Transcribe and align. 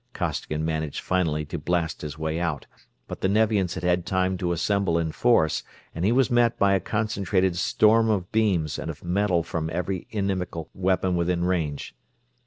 Costigan 0.13 0.65
managed 0.65 0.99
finally 0.99 1.45
to 1.45 1.59
blast 1.59 2.01
his 2.01 2.17
way 2.17 2.39
out, 2.39 2.65
but 3.07 3.21
the 3.21 3.27
Nevians 3.27 3.75
had 3.75 3.83
had 3.83 4.03
time 4.03 4.35
to 4.39 4.51
assemble 4.51 4.97
in 4.97 5.11
force 5.11 5.61
and 5.93 6.03
he 6.03 6.11
was 6.11 6.31
met 6.31 6.57
by 6.57 6.73
a 6.73 6.79
concentrated 6.79 7.55
storm 7.55 8.09
of 8.09 8.31
beams 8.31 8.79
and 8.79 8.89
of 8.89 9.03
metal 9.03 9.43
from 9.43 9.69
every 9.69 10.07
inimical 10.09 10.71
weapon 10.73 11.15
within 11.15 11.43
range. 11.43 11.93